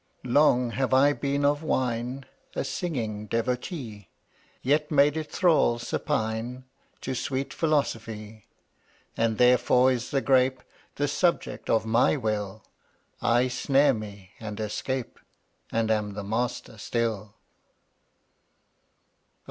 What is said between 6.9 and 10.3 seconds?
To sweet Philosophy. And therefore is the